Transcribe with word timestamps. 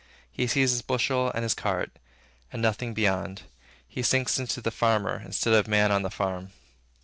He 0.31 0.47
sees 0.47 0.71
his 0.71 0.81
bushel 0.81 1.29
and 1.29 1.43
his 1.43 1.53
cart, 1.53 1.91
and 2.51 2.59
nothing 2.59 2.95
beyond, 2.95 3.43
and 3.95 4.03
sinks 4.03 4.39
into 4.39 4.59
the 4.59 4.71
farmer, 4.71 5.21
instead 5.23 5.53
of 5.53 5.67
Man 5.67 5.91
on 5.91 6.01
the 6.01 6.09
farm. 6.09 6.53